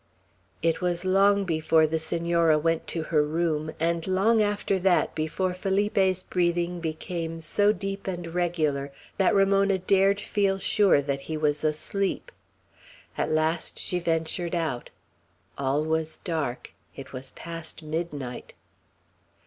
[0.63, 5.53] It was long before the Senora went to her room; and long after that before
[5.53, 11.37] Felipe's breathing had become so deep and regular that Ramona dared feel sure that he
[11.37, 12.31] was asleep.
[13.15, 14.89] At last she ventured out.
[15.55, 18.55] All was dark; it was past midnight.